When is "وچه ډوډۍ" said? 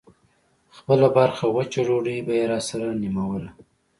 1.55-2.17